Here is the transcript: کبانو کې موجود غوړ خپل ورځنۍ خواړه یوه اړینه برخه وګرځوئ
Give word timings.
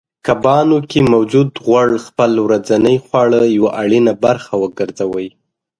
کبانو 0.25 0.77
کې 0.89 0.99
موجود 1.13 1.49
غوړ 1.65 1.89
خپل 2.05 2.31
ورځنۍ 2.45 2.97
خواړه 3.05 3.41
یوه 3.57 3.69
اړینه 3.81 4.13
برخه 4.23 4.53
وګرځوئ 4.63 5.27